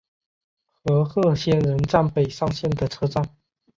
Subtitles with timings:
[0.83, 3.23] 和贺仙人站北上线的车站。